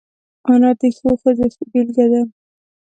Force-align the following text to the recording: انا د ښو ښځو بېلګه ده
انا 0.49 0.71
د 0.79 0.81
ښو 0.95 1.09
ښځو 1.21 1.45
بېلګه 1.71 2.05
ده 2.11 2.21